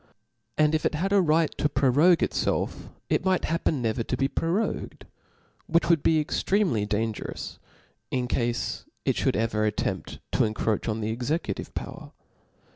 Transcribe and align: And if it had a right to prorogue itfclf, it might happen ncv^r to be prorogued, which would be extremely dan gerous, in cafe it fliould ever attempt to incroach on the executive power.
And 0.57 0.73
if 0.73 0.83
it 0.83 0.95
had 0.95 1.13
a 1.13 1.21
right 1.21 1.55
to 1.59 1.69
prorogue 1.69 2.23
itfclf, 2.25 2.89
it 3.07 3.23
might 3.23 3.45
happen 3.45 3.83
ncv^r 3.83 4.07
to 4.07 4.17
be 4.17 4.27
prorogued, 4.27 5.05
which 5.67 5.89
would 5.91 6.01
be 6.01 6.19
extremely 6.19 6.87
dan 6.87 7.13
gerous, 7.13 7.59
in 8.09 8.27
cafe 8.27 8.87
it 9.05 9.17
fliould 9.17 9.35
ever 9.35 9.63
attempt 9.63 10.17
to 10.31 10.39
incroach 10.43 10.89
on 10.89 11.01
the 11.01 11.11
executive 11.11 11.71
power. 11.75 12.13